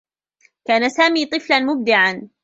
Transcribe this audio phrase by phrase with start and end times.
[0.65, 2.29] كان سامي طفلا مبدعا.